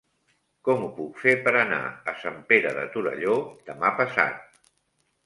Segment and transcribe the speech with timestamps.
[0.67, 1.81] Com ho puc fer per anar
[2.13, 3.37] a Sant Pere de Torelló
[3.69, 4.65] demà passat?